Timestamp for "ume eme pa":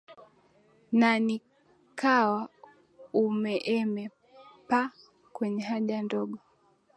3.23-4.81